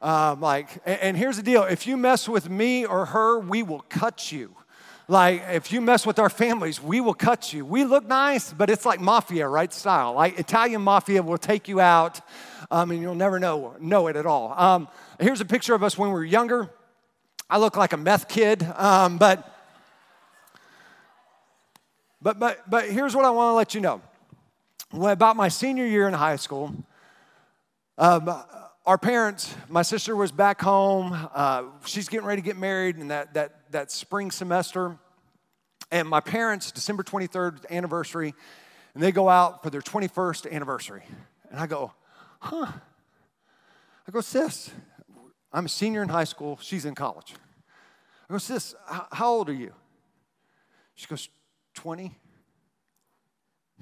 [0.00, 3.62] Um, like, and, and here's the deal if you mess with me or her, we
[3.62, 4.54] will cut you.
[5.10, 7.64] Like, if you mess with our families, we will cut you.
[7.64, 9.72] We look nice, but it's like mafia, right?
[9.72, 10.12] Style.
[10.12, 12.20] Like Italian mafia will take you out,
[12.70, 14.52] um, and you'll never know, know it at all.
[14.52, 16.68] Um, here's a picture of us when we were younger.
[17.48, 19.50] I look like a meth kid, um, but,
[22.20, 24.02] but, but, but here's what I want to let you know.
[24.90, 26.74] When, about my senior year in high school,
[27.96, 28.42] um,
[28.88, 31.12] our parents, my sister was back home.
[31.34, 34.96] Uh, she's getting ready to get married in that, that, that spring semester.
[35.90, 38.34] And my parents, December 23rd anniversary,
[38.94, 41.02] and they go out for their 21st anniversary.
[41.50, 41.92] And I go,
[42.40, 42.72] huh.
[44.06, 44.70] I go, sis,
[45.52, 46.58] I'm a senior in high school.
[46.62, 47.34] She's in college.
[48.30, 49.74] I go, sis, how old are you?
[50.94, 51.28] She goes,
[51.74, 52.16] 20.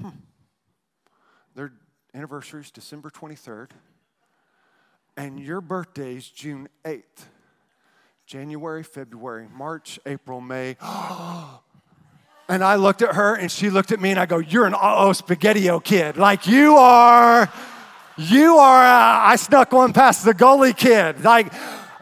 [0.01, 0.09] Hmm.
[1.55, 1.75] Their
[2.13, 3.71] anniversary is December 23rd
[5.17, 7.03] and your birthday's June 8th.
[8.27, 10.77] January, February, March, April, May.
[12.49, 14.75] and I looked at her and she looked at me and I go, You're an
[14.75, 16.17] oh spaghettio kid.
[16.17, 17.49] Like you are,
[18.17, 21.23] you are, uh, I snuck one past the goalie kid.
[21.23, 21.53] Like,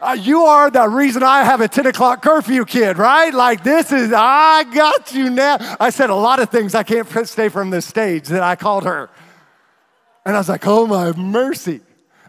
[0.01, 3.33] uh, you are the reason I have a 10 o'clock curfew kid, right?
[3.33, 5.57] Like, this is, I got you now.
[5.79, 8.83] I said a lot of things I can't stay from this stage that I called
[8.85, 9.09] her.
[10.25, 11.81] And I was like, oh my mercy.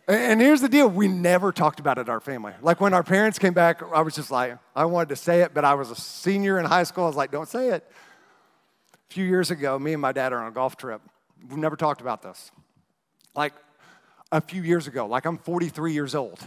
[0.09, 2.53] And here's the deal we never talked about it in our family.
[2.63, 5.53] Like when our parents came back, I was just like, I wanted to say it,
[5.53, 7.05] but I was a senior in high school.
[7.05, 7.91] I was like, don't say it.
[8.95, 11.01] A few years ago, me and my dad are on a golf trip.
[11.49, 12.53] We've never talked about this.
[13.35, 13.53] Like
[14.31, 16.39] a few years ago, like I'm 43 years old.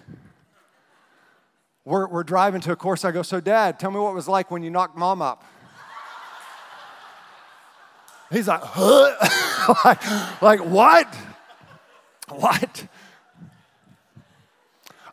[1.83, 3.03] We're, we're driving to a course.
[3.03, 5.43] I go, So, dad, tell me what it was like when you knocked mom up.
[8.31, 9.75] He's like, huh?
[9.85, 11.13] like, like, what?
[12.29, 12.87] What?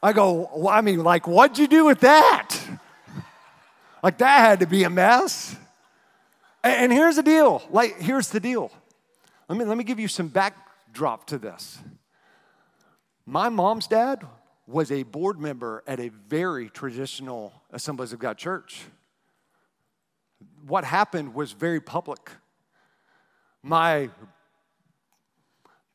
[0.03, 2.57] I go, well, I mean, like, what'd you do with that?
[4.03, 5.57] Like, that had to be a mess.
[6.63, 7.63] And, here's the deal.
[7.71, 8.71] Like, here's the deal.
[9.49, 11.79] Let me, let me give you some backdrop to this.
[13.25, 14.25] My mom's dad
[14.67, 18.83] was a board member at a very traditional Assemblies of God church.
[20.67, 22.31] What happened was very public.
[23.63, 24.11] My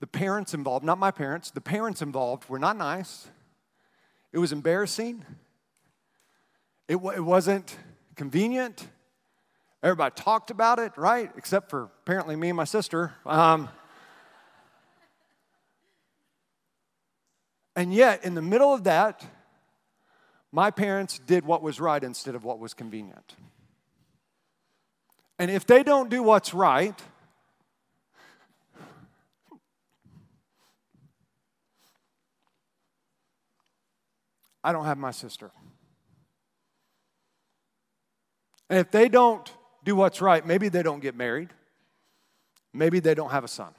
[0.01, 3.27] the parents involved, not my parents, the parents involved were not nice.
[4.33, 5.25] It was embarrassing.
[6.87, 7.77] It, it wasn't
[8.15, 8.87] convenient.
[9.83, 11.31] Everybody talked about it, right?
[11.35, 13.13] Except for apparently me and my sister.
[13.25, 13.69] Um,
[17.75, 19.25] and yet, in the middle of that,
[20.51, 23.35] my parents did what was right instead of what was convenient.
[25.39, 27.01] And if they don't do what's right,
[34.63, 35.51] I don't have my sister.
[38.69, 39.51] And if they don't
[39.83, 41.49] do what's right, maybe they don't get married,
[42.73, 43.73] maybe they don't have a son.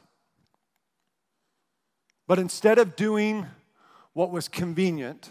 [2.27, 3.47] But instead of doing
[4.13, 5.31] what was convenient,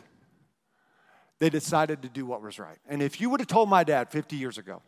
[1.39, 2.77] they decided to do what was right.
[2.87, 4.81] And if you would have told my dad 50 years ago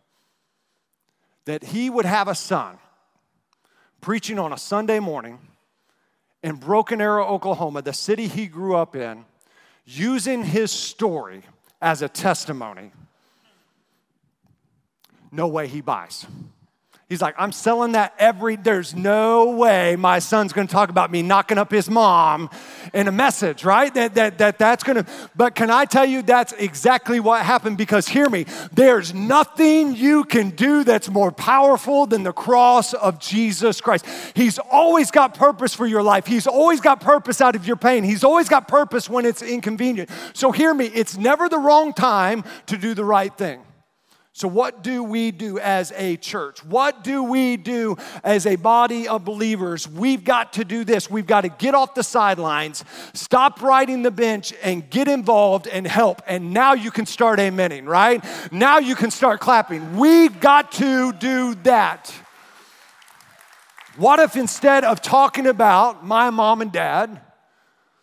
[1.45, 2.77] that he would have a son
[4.01, 5.39] preaching on a Sunday morning
[6.43, 9.25] in Broken Arrow, Oklahoma, the city he grew up in,
[9.85, 11.43] using his story
[11.81, 12.91] as a testimony,
[15.31, 16.25] no way he buys.
[17.09, 21.21] He's like, I'm selling that every, there's no way my son's gonna talk about me
[21.21, 22.49] knocking up his mom
[22.93, 23.93] in a message, right?
[23.93, 27.77] That, that, that that's gonna, but can I tell you that's exactly what happened?
[27.77, 33.19] Because hear me, there's nothing you can do that's more powerful than the cross of
[33.19, 34.05] Jesus Christ.
[34.33, 36.25] He's always got purpose for your life.
[36.25, 38.03] He's always got purpose out of your pain.
[38.03, 40.09] He's always got purpose when it's inconvenient.
[40.33, 43.61] So hear me, it's never the wrong time to do the right thing.
[44.35, 46.65] So, what do we do as a church?
[46.65, 49.87] What do we do as a body of believers?
[49.87, 51.07] We've got to do this.
[51.07, 55.85] We've got to get off the sidelines, stop riding the bench, and get involved and
[55.85, 56.23] help.
[56.25, 58.25] And now you can start amening, right?
[58.51, 59.97] Now you can start clapping.
[59.97, 62.11] We've got to do that.
[63.97, 67.21] What if instead of talking about my mom and dad,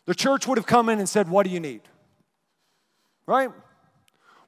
[0.07, 1.81] the church would have come in and said, What do you need?
[3.27, 3.51] Right?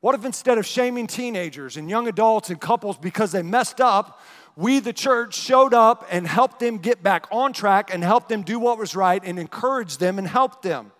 [0.02, 4.20] What if instead of shaming teenagers and young adults and couples because they messed up,
[4.56, 8.42] we, the church, showed up and helped them get back on track and helped them
[8.42, 10.90] do what was right and encouraged them and helped them?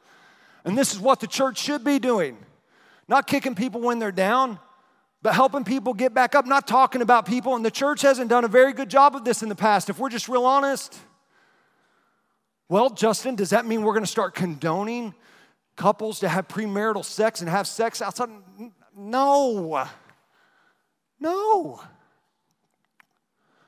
[0.65, 2.38] And this is what the church should be doing.
[3.09, 4.61] Not kicking people when they're down,
[5.21, 7.57] but helping people get back up, not talking about people.
[7.57, 9.99] And the church hasn't done a very good job of this in the past, if
[9.99, 10.97] we're just real honest.
[12.69, 15.12] Well, Justin, does that mean we're to start condoning
[15.75, 18.29] couples to have premarital sex and have sex outside?
[18.97, 19.87] No.
[21.19, 21.81] No.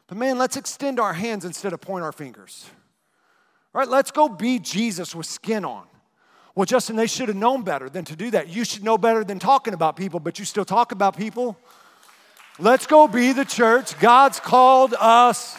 [0.07, 2.67] But man, let's extend our hands instead of point our fingers.
[3.75, 5.87] All right, let's go be Jesus with skin on.
[6.55, 8.49] Well, Justin, they should have known better than to do that.
[8.49, 11.57] You should know better than talking about people, but you still talk about people.
[12.61, 15.57] Let's go be the church God's called us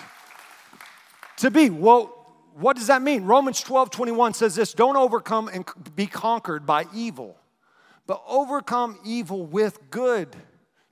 [1.38, 1.69] to be.
[1.69, 2.13] Well,
[2.54, 3.25] what does that mean?
[3.25, 7.36] Romans 12 21 says this don't overcome and be conquered by evil
[8.07, 10.35] but overcome evil with good.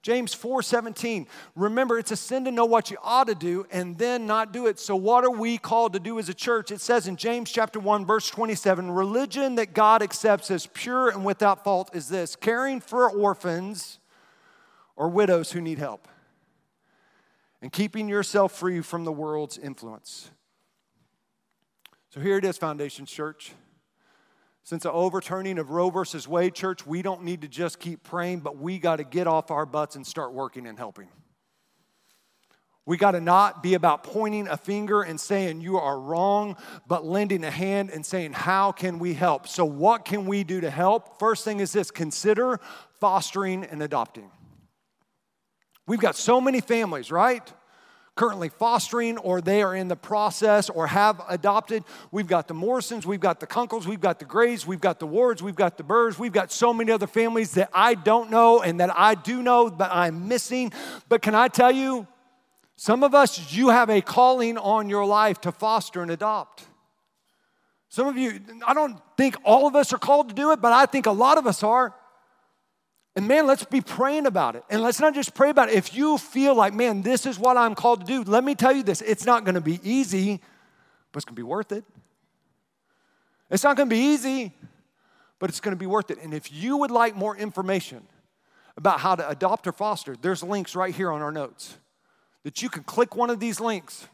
[0.03, 1.27] James 4 17.
[1.55, 4.67] Remember, it's a sin to know what you ought to do and then not do
[4.67, 4.77] it.
[4.77, 6.71] So, what are we called to do as a church?
[6.71, 11.23] It says in James chapter 1, verse 27 religion that God accepts as pure and
[11.23, 13.99] without fault is this caring for orphans
[14.97, 16.09] or widows who need help
[17.61, 20.31] and keeping yourself free from the world's influence.
[22.09, 23.53] So, here it is, Foundation Church.
[24.63, 28.39] Since the overturning of Roe versus Wade, church, we don't need to just keep praying,
[28.39, 31.09] but we got to get off our butts and start working and helping.
[32.85, 37.05] We got to not be about pointing a finger and saying you are wrong, but
[37.05, 39.47] lending a hand and saying, How can we help?
[39.47, 41.17] So, what can we do to help?
[41.17, 42.59] First thing is this consider
[42.99, 44.31] fostering and adopting.
[45.87, 47.51] We've got so many families, right?
[48.15, 51.83] Currently fostering or they are in the process or have adopted.
[52.11, 55.07] We've got the Morrisons, we've got the Kunkles, we've got the Grays, we've got the
[55.07, 58.61] Wards, we've got the Burrs, we've got so many other families that I don't know
[58.61, 60.71] and that I do know, but I'm missing.
[61.09, 62.07] But can I tell you,
[62.75, 66.65] some of us, you have a calling on your life to foster and adopt.
[67.89, 70.73] Some of you, I don't think all of us are called to do it, but
[70.73, 71.95] I think a lot of us are.
[73.15, 74.63] And man, let's be praying about it.
[74.69, 75.75] And let's not just pray about it.
[75.75, 78.73] If you feel like, man, this is what I'm called to do, let me tell
[78.73, 80.41] you this it's not to be easy,
[81.11, 81.83] but it's to be worth it.
[83.51, 84.53] It's not to be easy,
[85.37, 86.17] but it's to be worth it.
[86.23, 88.01] And if you would like more information
[88.75, 91.77] about how to adopt or foster, there's links right here on our notes
[92.43, 94.07] that you can click one of these links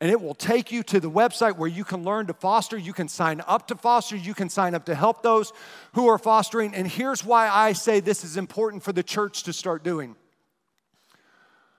[0.00, 2.78] And it will take you to the website where you can learn to foster.
[2.78, 4.16] You can sign up to foster.
[4.16, 5.52] You can sign up to help those
[5.94, 6.74] who are fostering.
[6.74, 10.14] And here's why I say this is important for the church to start doing.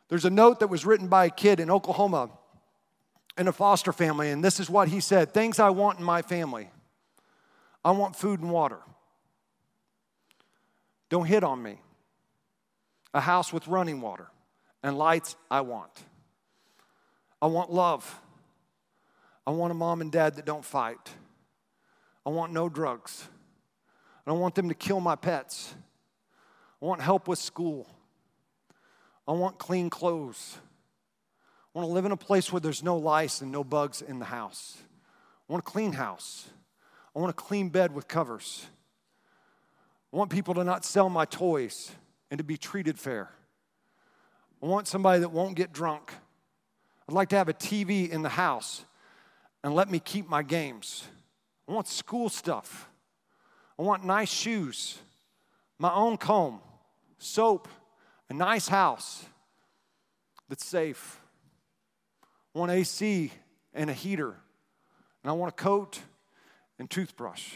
[0.09, 2.29] There's a note that was written by a kid in Oklahoma
[3.37, 6.21] in a foster family, and this is what he said Things I want in my
[6.21, 6.69] family
[7.85, 8.79] I want food and water.
[11.09, 11.79] Don't hit on me.
[13.13, 14.27] A house with running water
[14.83, 15.91] and lights, I want.
[17.41, 18.19] I want love.
[19.47, 21.09] I want a mom and dad that don't fight.
[22.25, 23.27] I want no drugs.
[24.25, 25.73] I don't want them to kill my pets.
[26.81, 27.87] I want help with school.
[29.27, 30.57] I want clean clothes.
[31.73, 34.19] I want to live in a place where there's no lice and no bugs in
[34.19, 34.77] the house.
[35.47, 36.47] I want a clean house.
[37.15, 38.65] I want a clean bed with covers.
[40.11, 41.91] I want people to not sell my toys
[42.31, 43.29] and to be treated fair.
[44.61, 46.13] I want somebody that won't get drunk.
[47.09, 48.85] I'd like to have a TV in the house
[49.63, 51.03] and let me keep my games.
[51.67, 52.87] I want school stuff.
[53.79, 54.99] I want nice shoes,
[55.79, 56.59] my own comb,
[57.17, 57.67] soap,
[58.29, 59.25] a nice house
[60.49, 61.19] that's safe.
[62.53, 63.31] I want AC
[63.73, 64.35] and a heater.
[65.23, 65.99] And I want a coat
[66.77, 67.55] and toothbrush.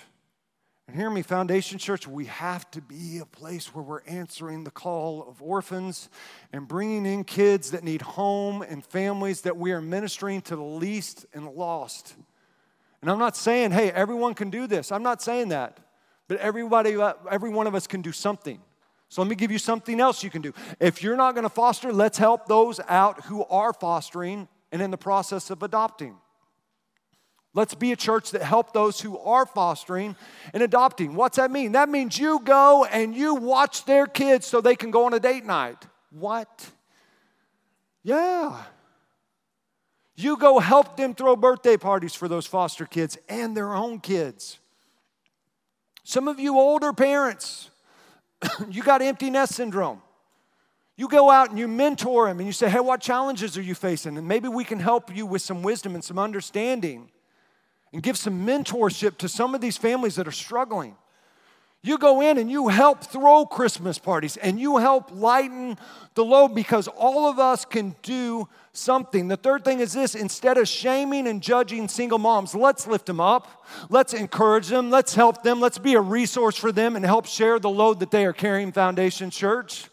[0.88, 4.71] And hear me, Foundation Church, we have to be a place where we're answering the
[4.71, 6.09] call of orphans
[6.51, 10.61] and bringing in kids that need home and families that we are ministering to the
[10.61, 12.15] least and lost.
[13.01, 14.91] And I'm not saying, hey, everyone can do this.
[14.91, 15.79] I'm not saying that.
[16.27, 16.97] But everybody,
[17.29, 18.61] every one of us can do something.
[19.07, 20.53] So let me give you something else you can do.
[20.79, 24.91] If you're not going to foster, let's help those out who are fostering and in
[24.91, 26.15] the process of adopting.
[27.56, 30.16] Let's be a church that help those who are fostering
[30.54, 31.14] and adopting.
[31.14, 31.74] What's that mean?
[31.74, 35.20] That means you go and you watch their kids so they can go on a
[35.20, 35.78] date night.
[36.10, 36.72] What?
[38.01, 38.64] Yeah.
[40.16, 44.58] You go help them throw birthday parties for those foster kids and their own kids.
[46.04, 47.70] Some of you older parents,
[48.70, 50.01] you got empty nest syndrome.
[50.95, 53.74] You go out and you mentor them and you say, hey, what challenges are you
[53.76, 54.18] facing?
[54.18, 57.10] And maybe we can help you with some wisdom and some understanding
[57.94, 60.96] and give some mentorship to some of these families that are struggling.
[61.86, 65.78] You go in and you help throw Christmas parties and you help lighten
[66.16, 69.28] the load because all of us can do something.
[69.28, 73.20] The third thing is this instead of shaming and judging single moms, let's lift them
[73.20, 73.66] up.
[73.89, 74.89] Let's encourage them.
[74.89, 75.60] Let's help them.
[75.60, 78.72] Let's be a resource for them and help share the load that they are carrying,
[78.72, 79.89] Foundation Church.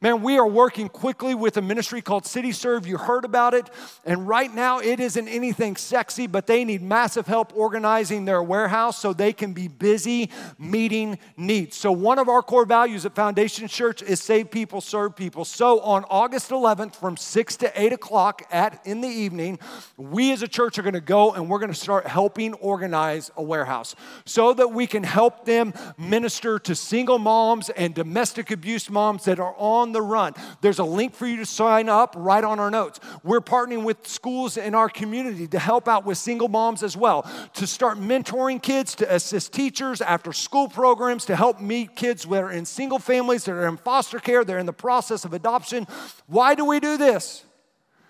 [0.00, 2.86] Man, we are working quickly with a ministry called CityServe.
[2.86, 3.70] You heard about it.
[4.04, 8.98] And right now, it isn't anything sexy, but they need massive help organizing their warehouse
[8.98, 11.76] so they can be busy meeting needs.
[11.76, 15.44] So, one of our core values at Foundation Church is save people, serve people.
[15.44, 19.58] So, on August 11th, from 6 to 8 o'clock at, in the evening,
[19.96, 23.30] we as a church are going to go and we're going to start helping organize
[23.36, 23.94] a warehouse
[24.26, 29.38] so that we can help them minister to single moms and domestic abuse moms that
[29.38, 30.34] are on the run.
[30.60, 33.00] There's a link for you to sign up right on our notes.
[33.22, 37.22] We're partnering with schools in our community to help out with single moms as well,
[37.54, 42.42] to start mentoring kids, to assist teachers, after school programs, to help meet kids that
[42.42, 45.86] are in single families, that are in foster care, they're in the process of adoption.
[46.26, 47.44] Why do we do this?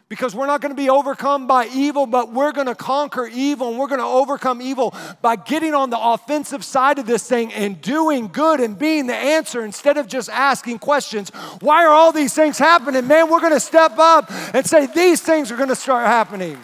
[0.08, 3.70] Because we're not going to be overcome by evil, but we're going to conquer evil
[3.70, 7.52] and we're going to overcome evil by getting on the offensive side of this thing
[7.54, 11.30] and doing good and being the answer instead of just asking questions.
[11.60, 13.06] Why are all these things happening?
[13.06, 16.58] Man, we're going to step up and say, These things are going to start happening.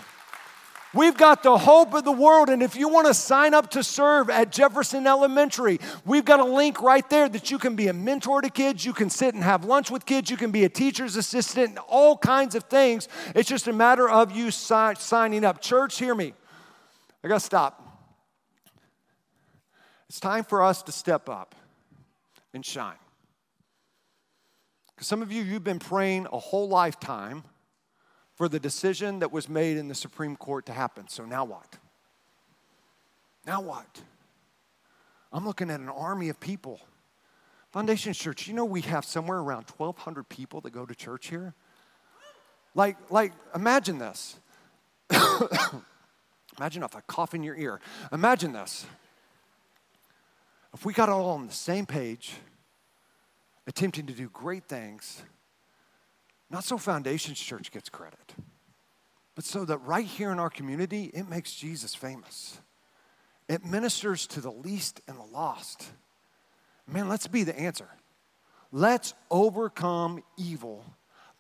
[0.93, 2.49] We've got the hope of the world.
[2.49, 6.45] And if you want to sign up to serve at Jefferson Elementary, we've got a
[6.45, 9.45] link right there that you can be a mentor to kids, you can sit and
[9.45, 13.09] have lunch with kids, you can be a teacher's assistant, all kinds of things.
[13.37, 15.61] It's just a matter of you si- signing up.
[15.61, 16.35] Church, hear me.
[17.23, 17.87] I got to stop.
[20.09, 21.55] It's time for us to step up
[22.53, 22.97] and shine.
[24.95, 27.45] Because some of you, you've been praying a whole lifetime
[28.41, 31.07] for the decision that was made in the Supreme Court to happen.
[31.09, 31.77] So now what?
[33.47, 34.01] Now what?
[35.31, 36.81] I'm looking at an army of people.
[37.71, 41.53] Foundation Church, you know we have somewhere around 1,200 people that go to church here?
[42.75, 44.37] Like, like imagine this.
[46.59, 47.79] imagine if I cough in your ear.
[48.11, 48.87] Imagine this.
[50.73, 52.33] If we got all on the same page,
[53.67, 55.21] attempting to do great things,
[56.51, 58.35] not so Foundations Church gets credit,
[59.35, 62.61] but so that right here in our community, it makes Jesus famous.
[63.49, 65.91] It ministers to the least and the lost.
[66.87, 67.89] Man, let's be the answer.
[68.73, 70.85] Let's overcome evil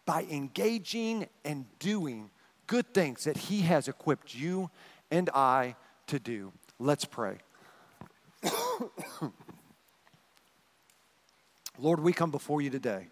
[0.06, 2.30] by engaging and doing
[2.66, 4.70] good things that He has equipped you
[5.11, 6.52] and I to do.
[6.78, 7.38] Let's pray.
[11.78, 13.08] Lord, we come before you today.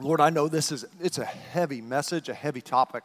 [0.00, 3.04] Lord, I know this is it's a heavy message, a heavy topic.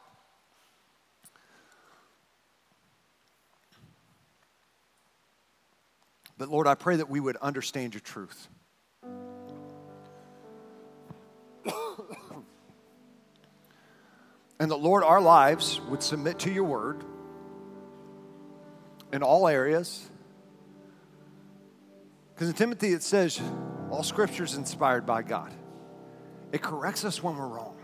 [6.37, 8.47] But Lord, I pray that we would understand your truth.
[14.59, 17.03] and that, Lord, our lives would submit to your word
[19.13, 20.09] in all areas.
[22.33, 23.39] Because in Timothy it says,
[23.89, 25.53] all scripture is inspired by God.
[26.55, 27.75] It corrects us when we're wrong,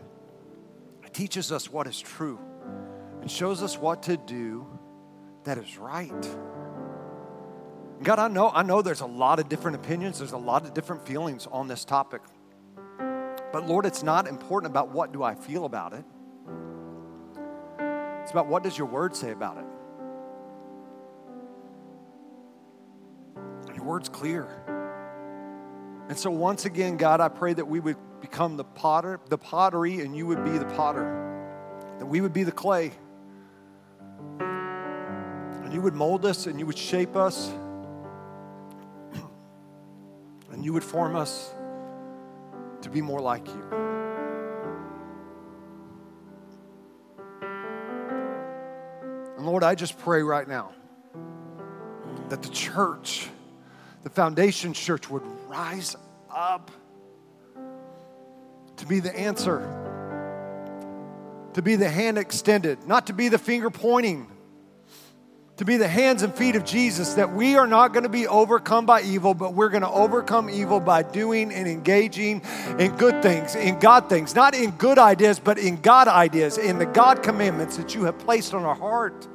[1.04, 2.40] it teaches us what is true,
[3.20, 4.66] and shows us what to do
[5.44, 6.38] that is right.
[8.02, 10.74] God, I know, I know there's a lot of different opinions, there's a lot of
[10.74, 12.22] different feelings on this topic.
[13.52, 16.06] But Lord, it's not important about what do I feel about it.
[18.22, 19.66] It's about what does your word say about it.
[23.76, 24.48] Your word's clear.
[26.08, 30.02] And so once again, God, I pray that we would become the potter, the pottery,
[30.02, 31.18] and you would be the potter.
[32.00, 32.92] That we would be the clay.
[34.40, 37.50] And you would mold us and you would shape us
[40.52, 41.54] and you would form us
[42.82, 43.64] to be more like you.
[49.38, 50.72] And Lord, I just pray right now
[52.30, 53.28] that the church,
[54.04, 55.96] the foundation church, would rise
[56.30, 56.70] up
[58.82, 59.60] to be the answer,
[61.54, 64.28] to be the hand extended, not to be the finger pointing
[65.62, 68.26] to be the hands and feet of Jesus, that we are not going to be
[68.26, 72.42] overcome by evil, but we're going to overcome evil by doing and engaging
[72.80, 76.80] in good things, in God things, not in good ideas, but in God ideas, in
[76.80, 79.28] the God commandments that you have placed on our heart.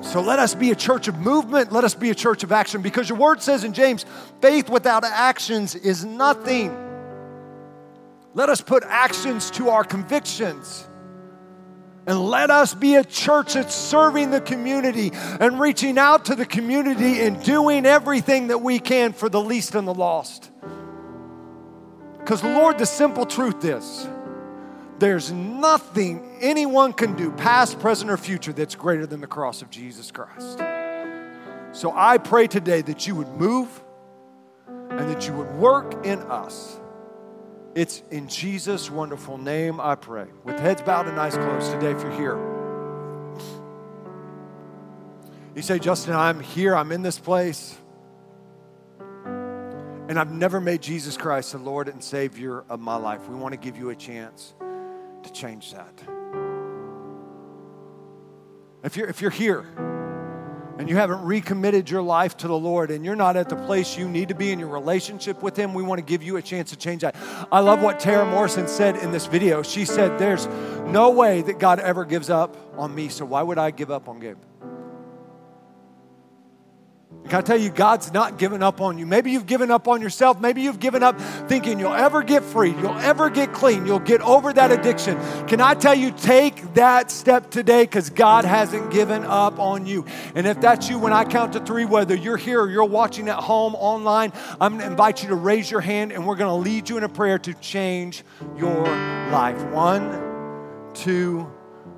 [0.00, 1.70] So let us be a church of movement.
[1.70, 4.06] Let us be a church of action because your word says in James,
[4.40, 6.89] faith without actions is nothing.
[8.34, 10.86] Let us put actions to our convictions.
[12.06, 16.46] And let us be a church that's serving the community and reaching out to the
[16.46, 20.50] community and doing everything that we can for the least and the lost.
[22.18, 24.08] Because, Lord, the simple truth is
[24.98, 29.70] there's nothing anyone can do, past, present, or future, that's greater than the cross of
[29.70, 30.58] Jesus Christ.
[31.72, 33.68] So I pray today that you would move
[34.68, 36.80] and that you would work in us
[37.74, 40.26] it's in Jesus' wonderful name I pray.
[40.44, 42.38] With heads bowed and eyes closed today, if you're here.
[45.54, 47.76] You say, Justin, I'm here, I'm in this place,
[49.00, 53.28] and I've never made Jesus Christ the Lord and Savior of my life.
[53.28, 54.54] We want to give you a chance
[55.22, 56.02] to change that.
[58.82, 59.66] If you're, if you're here,
[60.80, 63.98] and you haven't recommitted your life to the Lord and you're not at the place
[63.98, 66.42] you need to be in your relationship with Him, we want to give you a
[66.42, 67.14] chance to change that.
[67.52, 69.62] I love what Tara Morrison said in this video.
[69.62, 70.46] She said, There's
[70.86, 74.08] no way that God ever gives up on me, so why would I give up
[74.08, 74.38] on Gabe?
[77.30, 79.06] Can I tell you, God's not giving up on you.
[79.06, 80.40] Maybe you've given up on yourself.
[80.40, 84.20] Maybe you've given up thinking you'll ever get free, you'll ever get clean, you'll get
[84.22, 85.16] over that addiction.
[85.46, 90.04] Can I tell you, take that step today because God hasn't given up on you.
[90.34, 93.28] And if that's you, when I count to three, whether you're here or you're watching
[93.28, 96.50] at home online, I'm going to invite you to raise your hand and we're going
[96.50, 98.24] to lead you in a prayer to change
[98.56, 98.82] your
[99.30, 99.62] life.
[99.66, 101.48] One, two,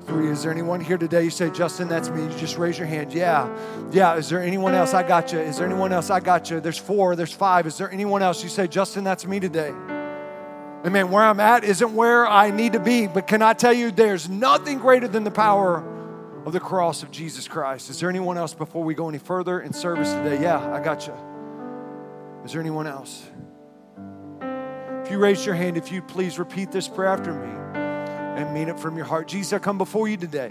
[0.07, 0.29] Three.
[0.29, 1.25] Is there anyone here today?
[1.25, 2.23] You say, Justin, that's me.
[2.23, 3.13] You just raise your hand.
[3.13, 3.49] Yeah.
[3.91, 4.17] Yeah.
[4.17, 4.95] Is there anyone else?
[4.95, 5.39] I got you.
[5.39, 6.11] Is there anyone else?
[6.11, 6.61] I got you.
[6.61, 7.15] There's four.
[7.17, 7.67] There's five.
[7.67, 8.43] Is there anyone else?
[8.43, 9.73] You say, Justin, that's me today.
[10.85, 11.11] Amen.
[11.11, 13.07] Where I'm at isn't where I need to be.
[13.07, 15.85] But can I tell you, there's nothing greater than the power
[16.45, 17.89] of the cross of Jesus Christ.
[17.89, 20.43] Is there anyone else before we go any further in service today?
[20.43, 21.15] Yeah, I got you.
[22.45, 23.25] Is there anyone else?
[25.05, 27.62] If you raise your hand, if you please repeat this prayer after me
[28.37, 29.29] and mean it from your heart.
[29.29, 30.49] Jesus, I come before you today.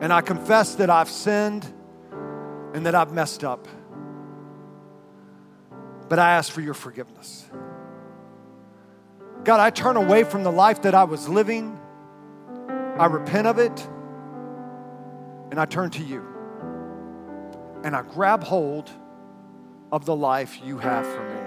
[0.00, 1.64] And I confess that I've sinned
[2.72, 3.68] and that I've messed up.
[6.08, 7.44] But I ask for your forgiveness.
[9.44, 11.78] God, I turn away from the life that I was living.
[12.98, 13.88] I repent of it.
[15.50, 16.24] And I turn to you.
[17.84, 18.90] And I grab hold
[19.92, 21.40] of the life you have for me.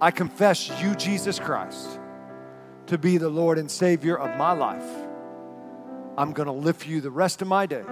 [0.00, 1.98] I confess you, Jesus Christ
[2.86, 4.84] to be the Lord and Savior of my life.
[6.18, 7.84] I'm going to for you the rest of my days.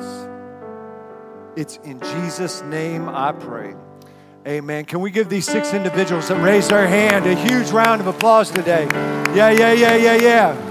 [1.56, 3.74] It's in Jesus' name I pray.
[4.46, 4.84] Amen.
[4.84, 8.50] Can we give these six individuals that raised their hand a huge round of applause
[8.50, 8.86] today?
[9.34, 10.70] Yeah, yeah, yeah, yeah, yeah.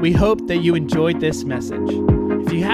[0.00, 2.11] We hope that you enjoyed this message.